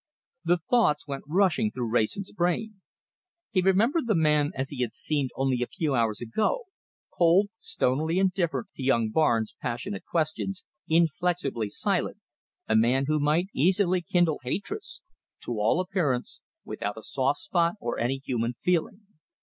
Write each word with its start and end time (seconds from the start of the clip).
The 0.43 0.57
thoughts 0.57 1.05
went 1.07 1.25
rushing 1.27 1.69
through 1.69 1.91
Wrayson's 1.91 2.31
brain. 2.31 2.81
He 3.51 3.61
remembered 3.61 4.07
the 4.07 4.15
man 4.15 4.51
as 4.55 4.69
he 4.69 4.81
had 4.81 4.95
seemed 4.95 5.29
only 5.35 5.61
a 5.61 5.67
few 5.67 5.93
hours 5.93 6.21
ago, 6.21 6.63
cold, 7.15 7.49
stonily 7.59 8.17
indifferent 8.17 8.69
to 8.75 8.81
young 8.81 9.11
Barnes' 9.11 9.53
passionate 9.61 10.03
questions, 10.07 10.65
inflexibly 10.87 11.69
silent, 11.69 12.17
a 12.67 12.75
man 12.75 13.05
who 13.05 13.19
might 13.19 13.49
easily 13.53 14.01
kindle 14.01 14.39
hatreds, 14.41 15.03
to 15.43 15.59
all 15.59 15.79
appearance 15.79 16.41
without 16.65 16.97
a 16.97 17.03
soft 17.03 17.37
spot 17.37 17.75
or 17.79 17.99
any 17.99 18.19
human 18.25 18.53
feeling. 18.59 19.01